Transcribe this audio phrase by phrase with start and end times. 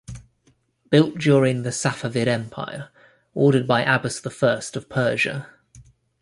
[0.89, 2.89] Built during the Safavid Empire,
[3.35, 5.45] ordered by Abbas the First of Persia.